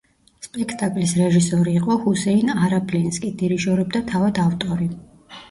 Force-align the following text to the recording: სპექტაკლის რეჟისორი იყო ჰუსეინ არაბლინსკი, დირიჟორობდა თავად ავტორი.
სპექტაკლის 0.45 1.11
რეჟისორი 1.19 1.75
იყო 1.81 1.97
ჰუსეინ 2.07 2.49
არაბლინსკი, 2.69 3.31
დირიჟორობდა 3.43 4.03
თავად 4.15 4.43
ავტორი. 4.49 4.91